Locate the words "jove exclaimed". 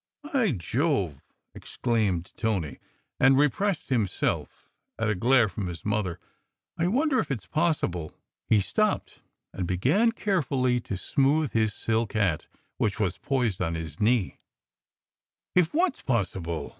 0.53-2.31